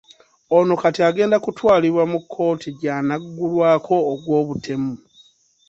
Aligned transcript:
Ono 0.57 0.73
kati 0.81 0.99
agenda 1.09 1.37
ku 1.43 1.49
twalibwa 1.57 2.03
mu 2.11 2.19
kkooti 2.21 2.69
gy'anaggulwako 2.79 3.95
ogw'obutemu. 4.11 4.93